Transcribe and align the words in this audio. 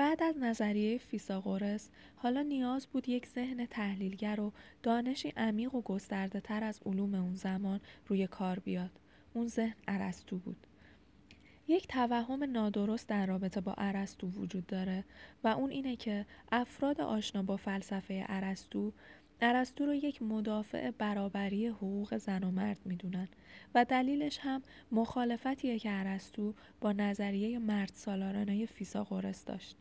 بعد 0.00 0.22
از 0.22 0.38
نظریه 0.38 0.98
فیساغورس 0.98 1.90
حالا 2.16 2.42
نیاز 2.42 2.86
بود 2.86 3.08
یک 3.08 3.26
ذهن 3.26 3.66
تحلیلگر 3.66 4.40
و 4.40 4.52
دانشی 4.82 5.32
عمیق 5.36 5.74
و 5.74 5.82
گسترده 5.82 6.40
تر 6.40 6.64
از 6.64 6.80
علوم 6.86 7.14
اون 7.14 7.34
زمان 7.34 7.80
روی 8.06 8.26
کار 8.26 8.58
بیاد. 8.58 8.90
اون 9.34 9.48
ذهن 9.48 9.74
ارسطو 9.88 10.38
بود. 10.38 10.66
یک 11.68 11.88
توهم 11.88 12.44
نادرست 12.44 13.08
در 13.08 13.26
رابطه 13.26 13.60
با 13.60 13.74
ارسطو 13.78 14.26
وجود 14.26 14.66
داره 14.66 15.04
و 15.44 15.48
اون 15.48 15.70
اینه 15.70 15.96
که 15.96 16.26
افراد 16.52 17.00
آشنا 17.00 17.42
با 17.42 17.56
فلسفه 17.56 18.24
ارسطو 18.28 18.92
ارسطو 19.40 19.86
رو 19.86 19.94
یک 19.94 20.22
مدافع 20.22 20.90
برابری 20.90 21.66
حقوق 21.66 22.16
زن 22.16 22.44
و 22.44 22.50
مرد 22.50 22.80
می‌دونن 22.84 23.28
و 23.74 23.84
دلیلش 23.84 24.38
هم 24.42 24.62
مخالفتیه 24.92 25.78
که 25.78 25.90
ارسطو 25.92 26.54
با 26.80 26.92
نظریه 26.92 27.58
مرد 27.58 27.92
سالارانه 27.94 28.66
فیساغورس 28.66 29.44
داشت. 29.44 29.76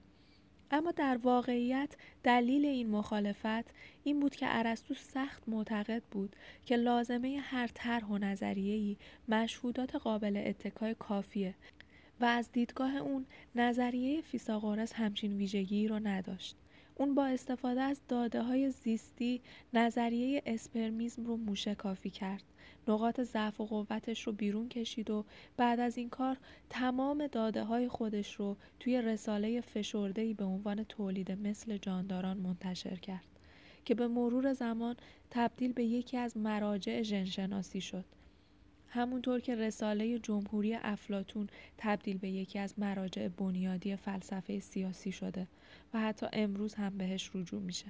اما 0.71 0.91
در 0.91 1.17
واقعیت 1.17 1.95
دلیل 2.23 2.65
این 2.65 2.89
مخالفت 2.89 3.65
این 4.03 4.19
بود 4.19 4.35
که 4.35 4.45
ارسطو 4.49 4.93
سخت 4.93 5.43
معتقد 5.49 6.03
بود 6.11 6.35
که 6.65 6.75
لازمه 6.75 7.39
هر 7.43 7.67
طرح 7.67 8.05
و 8.05 8.17
نظریه‌ای 8.17 8.97
مشهودات 9.27 9.95
قابل 9.95 10.43
اتکای 10.45 10.95
کافیه 10.99 11.55
و 12.21 12.25
از 12.25 12.51
دیدگاه 12.51 12.95
اون 12.95 13.25
نظریه 13.55 14.21
فیساغورس 14.21 14.93
همچین 14.93 15.37
ویژگی 15.37 15.87
رو 15.87 15.99
نداشت. 15.99 16.55
اون 16.99 17.15
با 17.15 17.25
استفاده 17.25 17.81
از 17.81 18.01
داده 18.07 18.41
های 18.41 18.71
زیستی 18.71 19.41
نظریه 19.73 20.43
اسپرمیزم 20.45 21.25
رو 21.25 21.37
موشکافی 21.37 22.09
کرد. 22.09 22.43
نقاط 22.87 23.21
ضعف 23.21 23.61
و 23.61 23.65
قوتش 23.65 24.27
رو 24.27 24.33
بیرون 24.33 24.69
کشید 24.69 25.09
و 25.09 25.25
بعد 25.57 25.79
از 25.79 25.97
این 25.97 26.09
کار 26.09 26.37
تمام 26.69 27.27
داده 27.27 27.63
های 27.63 27.87
خودش 27.87 28.35
رو 28.35 28.57
توی 28.79 29.01
رساله 29.01 29.61
فشردهی 29.61 30.33
به 30.33 30.43
عنوان 30.43 30.83
تولید 30.83 31.31
مثل 31.31 31.77
جانداران 31.77 32.37
منتشر 32.37 32.95
کرد 32.95 33.25
که 33.85 33.95
به 33.95 34.07
مرور 34.07 34.53
زمان 34.53 34.95
تبدیل 35.31 35.73
به 35.73 35.83
یکی 35.83 36.17
از 36.17 36.37
مراجع 36.37 37.01
ژنشناسی 37.01 37.81
شد. 37.81 38.05
همونطور 38.89 39.39
که 39.39 39.55
رساله 39.55 40.19
جمهوری 40.19 40.75
افلاتون 40.75 41.47
تبدیل 41.77 42.17
به 42.17 42.29
یکی 42.29 42.59
از 42.59 42.79
مراجع 42.79 43.27
بنیادی 43.27 43.95
فلسفه 43.95 44.59
سیاسی 44.59 45.11
شده 45.11 45.47
و 45.93 45.99
حتی 45.99 46.25
امروز 46.33 46.73
هم 46.73 46.97
بهش 46.97 47.31
رجوع 47.33 47.61
میشه. 47.61 47.85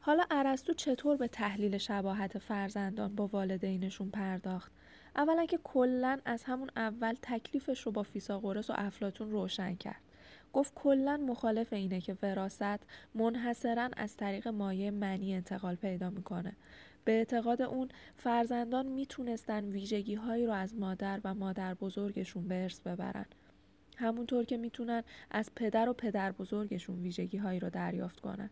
حالا 0.00 0.24
ارسطو 0.30 0.72
چطور 0.72 1.16
به 1.16 1.28
تحلیل 1.28 1.78
شباهت 1.78 2.38
فرزندان 2.38 3.14
با 3.14 3.26
والدینشون 3.26 4.10
پرداخت؟ 4.10 4.72
اولا 5.16 5.46
که 5.46 5.58
کلا 5.64 6.18
از 6.24 6.44
همون 6.44 6.70
اول 6.76 7.14
تکلیفش 7.22 7.80
رو 7.80 7.92
با 7.92 8.02
فیساغورس 8.02 8.70
و 8.70 8.74
افلاتون 8.76 9.30
روشن 9.30 9.74
کرد. 9.74 10.00
گفت 10.52 10.74
کلا 10.74 11.16
مخالف 11.16 11.72
اینه 11.72 12.00
که 12.00 12.16
وراست 12.22 12.86
منحصرا 13.14 13.90
از 13.96 14.16
طریق 14.16 14.48
مایه 14.48 14.90
منی 14.90 15.34
انتقال 15.34 15.74
پیدا 15.74 16.10
می‌کنه 16.10 16.52
به 17.06 17.12
اعتقاد 17.12 17.62
اون 17.62 17.88
فرزندان 18.16 18.86
می‌تونستن 18.86 19.64
ویژگی 19.64 20.14
هایی 20.14 20.46
رو 20.46 20.52
از 20.52 20.74
مادر 20.74 21.20
و 21.24 21.34
مادر 21.34 21.74
بزرگشون 21.74 22.48
به 22.48 22.62
ارث 22.62 22.80
ببرن. 22.80 23.26
همونطور 23.96 24.44
که 24.44 24.56
می‌تونن 24.56 25.02
از 25.30 25.50
پدر 25.56 25.88
و 25.88 25.92
پدر 25.92 26.32
بزرگشون 26.32 27.02
ویژگی 27.02 27.36
هایی 27.36 27.60
رو 27.60 27.70
دریافت 27.70 28.20
کنن. 28.20 28.50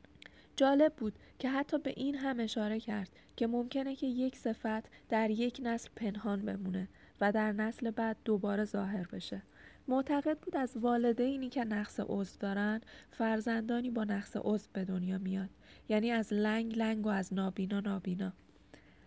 جالب 0.57 0.93
بود 0.97 1.13
که 1.39 1.49
حتی 1.49 1.79
به 1.79 1.95
این 1.97 2.15
هم 2.15 2.41
اشاره 2.41 2.81
کرد 2.81 3.09
که 3.37 3.47
ممکنه 3.47 3.97
که 3.97 4.07
یک 4.07 4.37
صفت 4.37 4.89
در 5.09 5.31
یک 5.31 5.61
نسل 5.63 5.89
پنهان 5.97 6.43
بمونه 6.43 6.89
و 7.21 7.33
در 7.33 7.53
نسل 7.53 7.91
بعد 7.91 8.17
دوباره 8.25 8.65
ظاهر 8.65 9.07
بشه. 9.13 9.43
معتقد 9.89 10.39
بود 10.39 10.57
از 10.57 10.77
والدینی 10.77 11.49
که 11.49 11.65
نقص 11.65 12.01
عضو 12.09 12.39
دارن 12.41 12.81
فرزندانی 13.11 13.91
با 13.91 14.05
نقص 14.05 14.37
عضو 14.37 14.69
به 14.73 14.85
دنیا 14.85 15.19
میاد 15.19 15.51
یعنی 15.89 16.11
از 16.11 16.33
لنگ 16.33 16.79
لنگ 16.79 17.07
و 17.07 17.09
از 17.09 17.35
نابینا 17.35 17.81
نابینا 17.81 18.33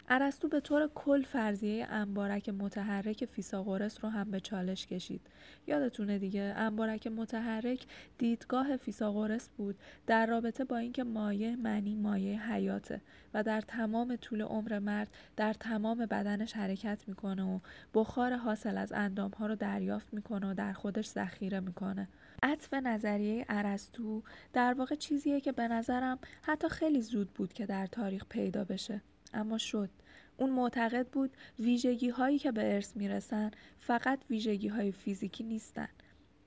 ارسطو 0.10 0.48
به 0.48 0.60
طور 0.60 0.90
کل 0.96 1.22
فرضیه 1.22 1.88
انبارک 1.90 2.50
متحرک 2.50 3.26
فیساغورس 3.26 4.04
رو 4.04 4.10
هم 4.10 4.32
به 4.32 4.40
چالش 4.40 4.88
کشید. 4.88 5.22
یادتونه 5.68 6.20
دیگه 6.20 6.42
انبارک 6.42 7.08
متحرک 7.08 7.86
دیدگاه 8.18 8.78
فیساغورس 8.78 9.50
بود 9.50 9.76
در 10.08 10.26
رابطه 10.26 10.64
با 10.64 10.78
اینکه 10.78 11.04
مایه 11.04 11.56
معنی 11.56 11.96
مایه 11.96 12.52
حیاته 12.52 13.02
و 13.34 13.44
در 13.44 13.62
تمام 13.62 14.16
طول 14.16 14.42
عمر 14.42 14.80
مرد 14.80 15.08
در 15.36 15.54
تمام 15.54 16.06
بدنش 16.06 16.54
حرکت 16.54 17.04
می‌کنه 17.08 17.44
و 17.44 17.60
بخار 17.94 18.36
حاصل 18.36 18.78
از 18.78 18.92
اندامها 18.92 19.48
رو 19.48 19.56
دریافت 19.56 20.14
می‌کنه 20.14 20.52
و 20.52 20.54
در 20.54 20.74
خودش 20.74 21.08
ذخیره 21.08 21.60
می‌کنه. 21.60 22.08
عطف 22.44 22.74
نظریه 22.74 23.46
ارسطو 23.50 24.24
در 24.54 24.74
واقع 24.74 24.96
چیزیه 24.96 25.42
که 25.42 25.52
به 25.52 25.68
نظرم 25.68 26.20
حتی 26.42 26.70
خیلی 26.70 27.02
زود 27.02 27.34
بود 27.34 27.54
که 27.54 27.66
در 27.66 27.86
تاریخ 27.86 28.26
پیدا 28.30 28.64
بشه. 28.64 29.02
اما 29.34 29.58
شد. 29.58 29.90
اون 30.38 30.50
معتقد 30.50 31.08
بود 31.08 31.38
ویژگی 31.60 32.10
هایی 32.10 32.40
که 32.40 32.52
به 32.52 32.74
ارث 32.74 32.98
می‌رسن 32.98 33.52
فقط 33.80 34.20
ویژگی 34.30 34.68
های 34.68 34.92
فیزیکی 34.92 35.44
نیستن. 35.44 35.88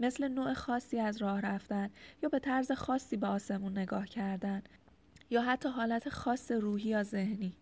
مثل 0.00 0.28
نوع 0.28 0.54
خاصی 0.54 0.98
از 0.98 1.22
راه 1.22 1.40
رفتن 1.40 1.90
یا 2.22 2.28
به 2.28 2.38
طرز 2.38 2.72
خاصی 2.72 3.16
به 3.16 3.26
آسمون 3.26 3.78
نگاه 3.78 4.06
کردن 4.06 4.62
یا 5.30 5.42
حتی 5.42 5.68
حالت 5.68 6.08
خاص 6.08 6.52
روحی 6.52 6.88
یا 6.88 7.02
ذهنی. 7.02 7.52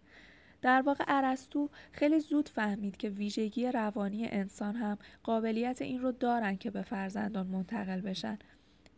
در 0.62 0.82
واقع 0.82 1.04
ارسطو 1.08 1.70
خیلی 1.92 2.20
زود 2.20 2.48
فهمید 2.48 2.96
که 2.96 3.08
ویژگی 3.08 3.72
روانی 3.72 4.28
انسان 4.28 4.76
هم 4.76 4.98
قابلیت 5.22 5.82
این 5.82 6.02
رو 6.02 6.12
دارن 6.12 6.56
که 6.56 6.70
به 6.70 6.82
فرزندان 6.82 7.46
منتقل 7.46 8.00
بشن 8.00 8.38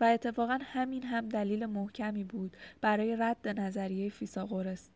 و 0.00 0.04
اتفاقا 0.04 0.58
همین 0.62 1.02
هم 1.02 1.28
دلیل 1.28 1.66
محکمی 1.66 2.24
بود 2.24 2.56
برای 2.80 3.16
رد 3.16 3.48
نظریه 3.48 4.08
فیساغورس 4.08 4.90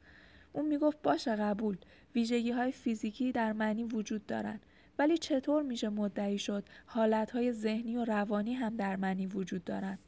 اون 0.55 0.67
می‌گفت 0.67 1.03
باشه 1.03 1.37
قبول 1.37 1.77
ویژگی 2.15 2.51
های 2.51 2.73
فیزیکی 2.73 3.33
در 3.33 3.53
معنی 3.53 3.85
وجود 3.85 4.27
دارن. 4.27 4.61
ولی 4.99 5.19
چطور 5.19 5.63
میشه 5.63 5.89
مدعی 5.89 6.39
شد 6.39 6.65
حالت 6.87 7.31
های 7.31 7.53
ذهنی 7.53 7.97
و 7.97 8.05
روانی 8.05 8.55
هم 8.55 8.77
در 8.77 8.97
معنی 8.97 9.27
وجود 9.27 9.65
دارن؟ 9.65 9.99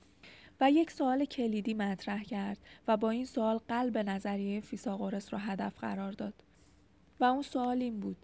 و 0.60 0.70
یک 0.70 0.90
سوال 0.90 1.24
کلیدی 1.24 1.74
مطرح 1.74 2.22
کرد 2.22 2.58
و 2.88 2.96
با 2.96 3.10
این 3.10 3.24
سوال 3.24 3.58
قلب 3.68 3.98
نظریه 3.98 4.60
فیساغورس 4.60 5.32
را 5.32 5.38
هدف 5.38 5.78
قرار 5.78 6.12
داد. 6.12 6.34
و 7.20 7.24
اون 7.24 7.42
سوال 7.42 7.82
این 7.82 8.00
بود 8.00 8.16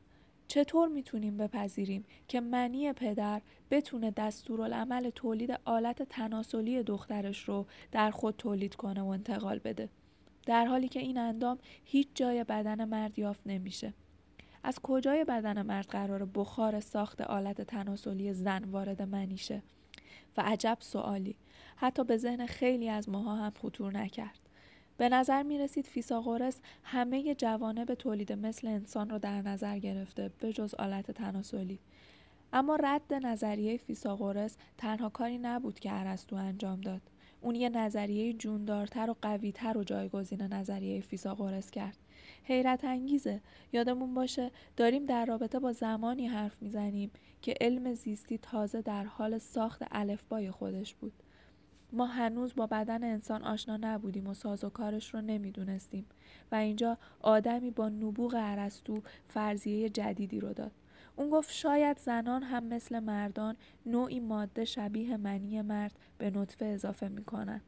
چطور 0.49 0.89
می‌تونیم 0.89 1.37
بپذیریم 1.37 2.05
که 2.29 2.41
منی 2.41 2.93
پدر 2.93 3.41
بتونه 3.71 4.11
دستورالعمل 4.11 5.11
تولید 5.11 5.59
آلت 5.65 6.03
تناسلی 6.03 6.83
دخترش 6.83 7.49
رو 7.49 7.67
در 7.93 8.11
خود 8.11 8.37
تولید 8.37 8.75
کنه 8.75 9.03
و 9.03 9.07
انتقال 9.07 9.59
بده؟ 9.59 9.89
در 10.47 10.65
حالی 10.65 10.89
که 10.89 11.01
این 11.01 11.19
اندام 11.19 11.59
هیچ 11.85 12.09
جای 12.15 12.45
بدن 12.45 12.85
مرد 12.85 13.19
یافت 13.19 13.41
نمیشه. 13.47 13.95
از 14.63 14.79
کجای 14.83 15.25
بدن 15.25 15.63
مرد 15.63 15.87
قرار 15.87 16.25
بخار 16.25 16.81
ساخت 16.81 17.21
آلت 17.21 17.63
تناسلی 17.63 18.33
زن 18.33 18.65
وارد 18.65 19.03
منیشه؟ 19.03 19.63
و 20.37 20.43
عجب 20.47 20.77
سوالی 20.81 21.37
حتی 21.77 22.05
به 22.05 22.17
ذهن 22.17 22.47
خیلی 22.47 22.89
از 22.89 23.09
ماها 23.09 23.37
هم 23.37 23.53
خطور 23.63 23.99
نکرد. 23.99 24.39
به 24.97 25.09
نظر 25.09 25.43
می 25.43 25.59
رسید 25.59 25.87
فیساغورس 25.87 26.61
همه 26.83 27.35
جوانب 27.35 27.95
تولید 27.95 28.33
مثل 28.33 28.67
انسان 28.67 29.11
رو 29.11 29.19
در 29.19 29.43
نظر 29.43 29.79
گرفته 29.79 30.31
به 30.39 30.53
جز 30.53 30.75
آلت 30.75 31.11
تناسلی. 31.11 31.79
اما 32.53 32.77
رد 32.77 33.15
نظریه 33.15 33.77
فیساغورس 33.77 34.57
تنها 34.79 35.09
کاری 35.09 35.39
نبود 35.39 35.81
که 35.81 35.93
ارسطو 35.93 36.37
انجام 36.37 36.81
داد. 36.81 37.12
اون 37.43 37.55
یه 37.55 37.69
نظریه 37.69 38.33
جوندارتر 38.33 39.11
و 39.11 39.17
قویتر 39.23 39.79
و 39.79 39.85
جایگزین 39.85 40.43
نظریه 40.43 41.01
فیساغورس 41.01 41.71
کرد. 41.71 41.99
حیرت 42.45 42.85
انگیزه. 42.85 43.41
یادمون 43.73 44.15
باشه 44.15 44.51
داریم 44.77 45.07
در 45.07 45.25
رابطه 45.27 45.59
با 45.59 45.73
زمانی 45.73 46.27
حرف 46.27 46.63
می‌زنیم 46.63 47.11
که 47.43 47.55
علم 47.61 47.95
زیستی 47.95 48.39
تازه 48.39 48.83
در 48.83 49.05
حال 49.05 49.39
ساخت 49.39 49.83
الفبای 49.91 50.51
خودش 50.51 50.95
بود. 50.95 51.13
ما 51.93 52.07
هنوز 52.07 52.55
با 52.55 52.67
بدن 52.67 53.05
انسان 53.05 53.43
آشنا 53.43 53.77
نبودیم 53.77 54.27
و 54.27 54.35
ساز 54.35 54.65
و 54.65 54.71
کارش 54.71 55.15
رو 55.15 55.21
نمی‌دونستیم 55.21 56.07
و 56.53 56.55
اینجا 56.55 56.99
آدمی 57.21 57.71
با 57.71 57.89
نبوغ 57.89 58.35
ارسطو 58.39 59.03
فرضیه 59.29 59.89
جدیدی 59.89 60.41
رو 60.41 60.53
داد. 60.53 60.73
اون 61.17 61.31
گفت 61.31 61.53
شاید 61.53 61.99
زنان 61.99 62.43
هم 62.43 62.65
مثل 62.65 62.99
مردان 62.99 63.57
نوعی 63.87 64.21
ماده 64.21 64.65
شبیه 64.65 65.17
منی 65.17 65.63
مرد 65.63 65.99
به 66.19 66.31
نطفه 66.31 66.65
اضافه 66.65 67.09
می‌کنن. 67.09 67.61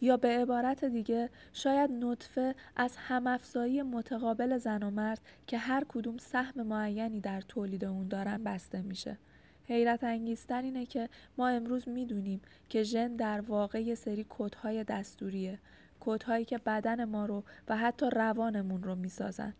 یا 0.00 0.16
به 0.16 0.28
عبارت 0.28 0.84
دیگه 0.84 1.30
شاید 1.52 1.90
نطفه 1.90 2.54
از 2.76 2.96
همافزایی 2.96 3.82
متقابل 3.82 4.58
زن 4.58 4.82
و 4.82 4.90
مرد 4.90 5.20
که 5.46 5.58
هر 5.58 5.84
کدوم 5.88 6.18
سهم 6.18 6.62
معینی 6.62 7.20
در 7.20 7.40
تولید 7.40 7.84
اون 7.84 8.08
دارن 8.08 8.44
بسته 8.44 8.82
میشه. 8.82 9.18
حیرت 9.64 10.04
انگیزتر 10.04 10.62
اینه 10.62 10.86
که 10.86 11.08
ما 11.38 11.48
امروز 11.48 11.88
می‌دونیم 11.88 12.40
که 12.68 12.82
ژن 12.82 13.16
در 13.16 13.40
واقع 13.40 13.82
یه 13.82 13.94
سری 13.94 14.24
کودهای 14.24 14.84
دستوریه. 14.84 15.58
کودهایی 16.00 16.44
که 16.44 16.58
بدن 16.58 17.04
ما 17.04 17.26
رو 17.26 17.44
و 17.68 17.76
حتی 17.76 18.06
روانمون 18.12 18.82
رو 18.82 18.94
می‌سازن. 18.94 19.54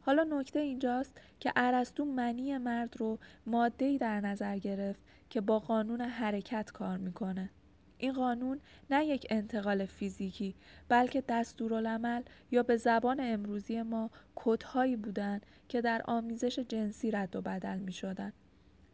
حالا 0.00 0.38
نکته 0.38 0.58
اینجاست 0.58 1.20
که 1.40 1.52
ارسطو 1.56 2.04
منی 2.04 2.58
مرد 2.58 2.96
رو 2.98 3.18
ماده‌ای 3.46 3.98
در 3.98 4.20
نظر 4.20 4.58
گرفت 4.58 5.00
که 5.30 5.40
با 5.40 5.58
قانون 5.58 6.00
حرکت 6.00 6.70
کار 6.72 6.96
می‌کنه. 6.96 7.50
این 7.98 8.12
قانون 8.12 8.60
نه 8.90 9.06
یک 9.06 9.26
انتقال 9.30 9.86
فیزیکی 9.86 10.54
بلکه 10.88 11.22
دستورالعمل 11.28 12.22
یا 12.50 12.62
به 12.62 12.76
زبان 12.76 13.16
امروزی 13.20 13.82
ما 13.82 14.10
کدهایی 14.34 14.96
بودند 14.96 15.46
که 15.68 15.80
در 15.80 16.02
آمیزش 16.04 16.58
جنسی 16.58 17.10
رد 17.10 17.36
و 17.36 17.40
بدل 17.40 17.78
می 17.78 17.92
شدن. 17.92 18.32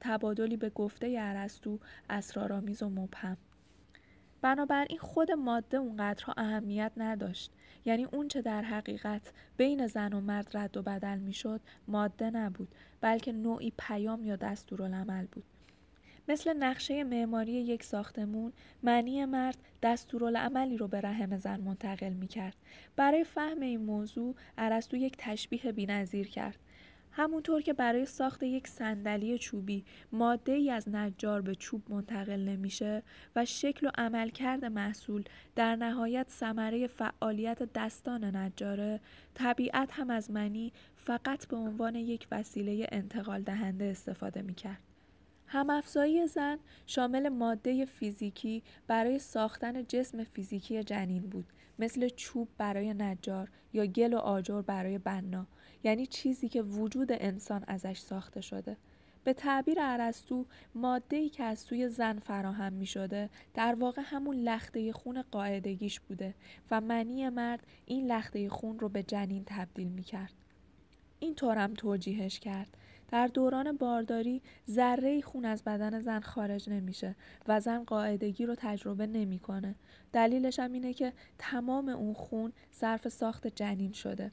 تبادلی 0.00 0.56
به 0.56 0.70
گفته 0.70 1.17
ارسطو 1.19 1.79
اسرارآمیز 2.11 2.82
و 2.82 2.88
مبهم 2.88 3.37
بنابراین 4.43 4.99
خود 4.99 5.31
ماده 5.31 5.77
اونقدرها 5.77 6.35
اهمیت 6.37 6.93
نداشت. 6.97 7.53
یعنی 7.85 8.05
اون 8.05 8.29
چه 8.29 8.43
در 8.43 8.62
حقیقت 8.62 9.33
بین 9.56 9.87
زن 9.87 10.12
و 10.12 10.21
مرد 10.21 10.56
رد 10.56 10.77
و 10.77 10.83
بدل 10.83 11.19
می‌شد 11.19 11.61
ماده 11.88 12.31
نبود 12.31 12.75
بلکه 13.00 13.33
نوعی 13.33 13.73
پیام 13.79 14.25
یا 14.25 14.37
دستورالعمل 14.37 15.27
بود. 15.27 15.44
مثل 16.29 16.56
نقشه 16.56 17.05
معماری 17.05 17.53
یک 17.53 17.83
ساختمون 17.83 18.53
معنی 18.83 19.25
مرد 19.25 19.59
دستورالعملی 19.83 20.77
رو 20.77 20.88
به 20.88 21.00
رحم 21.00 21.37
زن 21.37 21.61
منتقل 21.61 22.12
می 22.12 22.27
کرد. 22.27 22.56
برای 22.97 23.25
فهم 23.25 23.61
این 23.61 23.81
موضوع 23.81 24.35
ارسطو 24.59 24.97
یک 24.97 25.15
تشبیه 25.19 25.73
بینظیر 25.73 26.29
کرد. 26.29 26.59
همونطور 27.16 27.62
که 27.62 27.72
برای 27.72 28.06
ساخت 28.06 28.42
یک 28.42 28.68
صندلی 28.68 29.38
چوبی 29.38 29.84
ماده 30.12 30.52
ای 30.52 30.70
از 30.70 30.88
نجار 30.88 31.42
به 31.42 31.54
چوب 31.54 31.82
منتقل 31.88 32.40
نمیشه 32.40 33.02
و 33.36 33.44
شکل 33.44 33.86
و 33.86 33.90
عملکرد 33.98 34.64
محصول 34.64 35.24
در 35.54 35.76
نهایت 35.76 36.26
ثمره 36.30 36.86
فعالیت 36.86 37.72
دستان 37.74 38.36
نجاره 38.36 39.00
طبیعت 39.34 39.92
هم 39.92 40.10
از 40.10 40.30
منی 40.30 40.72
فقط 40.96 41.46
به 41.48 41.56
عنوان 41.56 41.94
یک 41.94 42.26
وسیله 42.30 42.86
انتقال 42.92 43.42
دهنده 43.42 43.84
استفاده 43.84 44.42
می‌کرد. 44.42 44.80
همافزایی 45.46 46.26
زن 46.26 46.58
شامل 46.86 47.28
ماده 47.28 47.84
فیزیکی 47.84 48.62
برای 48.86 49.18
ساختن 49.18 49.84
جسم 49.86 50.24
فیزیکی 50.24 50.84
جنین 50.84 51.22
بود 51.22 51.52
مثل 51.78 52.08
چوب 52.08 52.49
برای 52.58 52.94
نجار 52.94 53.50
یا 53.73 53.87
گل 53.87 54.14
و 54.14 54.19
آجر 54.19 54.62
برای 54.62 54.99
بنا 54.99 55.46
یعنی 55.84 56.06
چیزی 56.06 56.49
که 56.49 56.62
وجود 56.62 57.08
انسان 57.12 57.64
ازش 57.67 57.99
ساخته 57.99 58.40
شده 58.40 58.76
به 59.25 59.32
تعبیر 59.32 59.78
ارسطو 59.81 60.46
ماده 60.75 61.17
ای 61.17 61.28
که 61.28 61.44
از 61.44 61.58
سوی 61.58 61.88
زن 61.88 62.19
فراهم 62.19 62.73
می 62.73 62.87
شده 62.87 63.31
در 63.55 63.75
واقع 63.75 64.02
همون 64.05 64.37
لخته 64.37 64.93
خون 64.93 65.23
قاعدگیش 65.23 66.00
بوده 66.00 66.34
و 66.70 66.81
منی 66.81 67.28
مرد 67.28 67.67
این 67.87 68.06
لخته 68.06 68.49
خون 68.49 68.78
رو 68.78 68.88
به 68.88 69.02
جنین 69.02 69.43
تبدیل 69.46 69.88
می 69.88 70.02
کرد. 70.02 70.32
این 71.19 71.34
طورم 71.34 71.75
توجیهش 71.75 72.40
کرد. 72.40 72.76
در 73.08 73.26
دوران 73.26 73.76
بارداری 73.76 74.43
ذره 74.70 75.20
خون 75.20 75.44
از 75.44 75.64
بدن 75.64 76.00
زن 76.00 76.20
خارج 76.20 76.70
نمیشه 76.70 77.17
و 77.49 77.61
زن 77.61 77.85
قاعدگی 77.85 78.47
رو 78.47 78.55
تجربه 78.55 79.06
نمی‌کنه. 79.06 79.75
دلیلش 80.12 80.58
هم 80.58 80.73
اینه 80.73 80.93
که 80.93 81.12
تمام 81.38 81.88
اون 81.88 82.14
خون 82.14 82.53
صرف 82.70 83.08
ساخت 83.08 83.47
جنین 83.47 83.93
شده. 83.93 84.32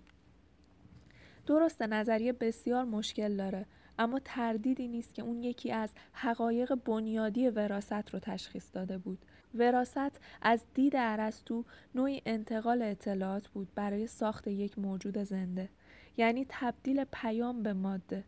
درسته 1.45 1.87
نظریه 1.87 2.33
بسیار 2.33 2.85
مشکل 2.85 3.37
داره 3.37 3.65
اما 3.99 4.19
تردیدی 4.25 4.87
نیست 4.87 5.13
که 5.13 5.21
اون 5.21 5.43
یکی 5.43 5.71
از 5.71 5.89
حقایق 6.13 6.75
بنیادی 6.75 7.49
وراست 7.49 8.09
رو 8.13 8.19
تشخیص 8.19 8.69
داده 8.73 8.97
بود 8.97 9.25
وراست 9.55 10.19
از 10.41 10.63
دید 10.73 10.93
ارسطو 10.95 11.65
نوعی 11.95 12.21
انتقال 12.25 12.81
اطلاعات 12.81 13.47
بود 13.47 13.67
برای 13.75 14.07
ساخت 14.07 14.47
یک 14.47 14.79
موجود 14.79 15.17
زنده 15.17 15.69
یعنی 16.17 16.45
تبدیل 16.49 17.03
پیام 17.11 17.63
به 17.63 17.73
ماده 17.73 18.23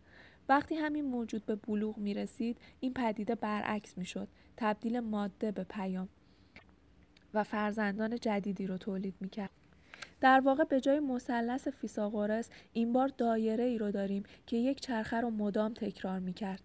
وقتی 0.49 0.75
همین 0.75 1.05
موجود 1.05 1.45
به 1.45 1.55
بلوغ 1.55 1.97
می 1.97 2.13
رسید 2.13 2.57
این 2.79 2.93
پدیده 2.93 3.35
برعکس 3.35 3.97
می 3.97 4.05
شد 4.05 4.27
تبدیل 4.57 4.99
ماده 4.99 5.51
به 5.51 5.63
پیام 5.63 6.09
و 7.33 7.43
فرزندان 7.43 8.19
جدیدی 8.19 8.67
رو 8.67 8.77
تولید 8.77 9.15
می 9.21 9.29
کرد 9.29 9.49
در 10.21 10.39
واقع 10.39 10.63
به 10.63 10.81
جای 10.81 10.99
مثلث 10.99 11.67
فیساغورس 11.67 12.49
این 12.73 12.93
بار 12.93 13.11
دایره 13.17 13.63
ای 13.63 13.77
رو 13.77 13.91
داریم 13.91 14.23
که 14.47 14.57
یک 14.57 14.79
چرخه 14.79 15.21
رو 15.21 15.29
مدام 15.29 15.73
تکرار 15.73 16.19
می 16.19 16.33
کرد. 16.33 16.61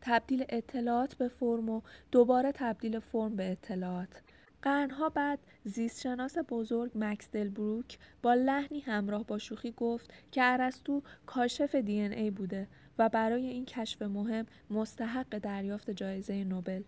تبدیل 0.00 0.44
اطلاعات 0.48 1.14
به 1.14 1.28
فرم 1.28 1.68
و 1.68 1.80
دوباره 2.12 2.52
تبدیل 2.52 2.98
فرم 2.98 3.36
به 3.36 3.50
اطلاعات. 3.50 4.22
قرنها 4.66 5.08
بعد 5.08 5.38
زیستشناس 5.64 6.36
بزرگ 6.48 6.90
مکس 6.94 7.30
دلبروک 7.32 7.98
با 8.22 8.34
لحنی 8.34 8.80
همراه 8.80 9.24
با 9.24 9.38
شوخی 9.38 9.74
گفت 9.76 10.14
که 10.32 10.40
ارسطو 10.44 11.02
کاشف 11.26 11.74
دی 11.74 12.00
ای 12.00 12.30
بوده 12.30 12.68
و 12.98 13.08
برای 13.08 13.46
این 13.46 13.64
کشف 13.64 14.02
مهم 14.02 14.46
مستحق 14.70 15.38
دریافت 15.38 15.90
جایزه 15.90 16.44
نوبل. 16.44 16.82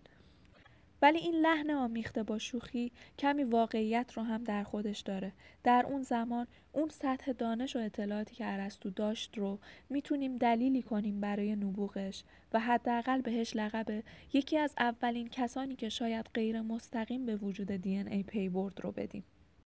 ولی 1.02 1.18
این 1.18 1.34
لحن 1.34 1.70
آمیخته 1.70 2.22
با 2.22 2.38
شوخی 2.38 2.92
کمی 3.18 3.44
واقعیت 3.44 4.12
رو 4.14 4.22
هم 4.22 4.44
در 4.44 4.64
خودش 4.64 5.00
داره. 5.00 5.32
در 5.64 5.86
اون 5.88 6.02
زمان 6.02 6.46
اون 6.72 6.88
سطح 6.88 7.32
دانش 7.32 7.76
و 7.76 7.78
اطلاعاتی 7.78 8.34
که 8.34 8.52
ارسطو 8.52 8.90
داشت 8.90 9.38
رو 9.38 9.58
می‌تونیم 9.90 10.36
دلیلی 10.36 10.82
کنیم 10.82 11.20
برای 11.20 11.56
نبوغش 11.56 12.24
و 12.52 12.60
حداقل 12.60 13.20
بهش 13.20 13.56
لقب 13.56 14.02
یکی 14.32 14.58
از 14.58 14.74
اولین 14.78 15.28
کسانی 15.28 15.76
که 15.76 15.88
شاید 15.88 16.26
غیر 16.34 16.60
مستقیم 16.60 17.26
به 17.26 17.36
وجود 17.36 17.70
دی 17.70 17.98
ای 17.98 18.22
پی 18.22 18.48
برد 18.48 18.80
رو 18.80 18.92
بدیم. 18.92 19.24